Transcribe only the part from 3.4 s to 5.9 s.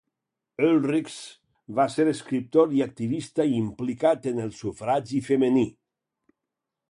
implicat en el sufragi femení.